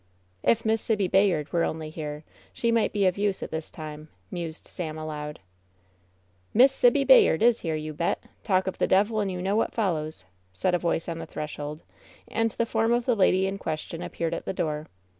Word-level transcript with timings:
"If 0.41 0.65
Miss 0.65 0.81
Sibby 0.81 1.07
Bayard 1.07 1.53
were 1.53 1.63
only 1.63 1.91
here; 1.91 2.23
she 2.53 2.71
might 2.71 2.91
be 2.91 3.05
of 3.05 3.19
use 3.19 3.43
at 3.43 3.51
this 3.51 3.69
time," 3.69 4.09
mused 4.31 4.65
Sam, 4.65 4.97
aloud. 4.97 5.39
"Miss 6.55 6.71
Sibby 6.71 7.03
Bayard 7.03 7.43
is 7.43 7.59
here, 7.59 7.75
you 7.75 7.93
bet! 7.93 8.23
Talk 8.43 8.65
of 8.65 8.79
the 8.79 8.87
devil 8.87 9.19
and 9.19 9.31
you 9.31 9.43
know 9.43 9.55
what 9.55 9.75
follows," 9.75 10.25
said 10.51 10.73
a 10.73 10.79
voice 10.79 11.07
on 11.07 11.19
the 11.19 11.27
threshold, 11.27 11.83
and 12.27 12.49
the 12.49 12.65
form 12.65 12.91
of 12.93 13.05
the 13.05 13.15
lady 13.15 13.45
in 13.45 13.59
question 13.59 14.01
appeared 14.01 14.33
at 14.33 14.45
the 14.45 14.53
door. 14.53 14.87